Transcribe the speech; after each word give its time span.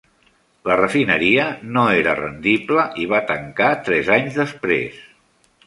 La 0.69 0.77
refineria 0.79 1.43
no 1.75 1.83
era 1.99 2.15
rendible 2.21 2.87
i 3.03 3.07
va 3.13 3.21
tancar 3.33 3.71
tres 3.91 4.13
anys 4.19 4.43
després. 4.43 5.01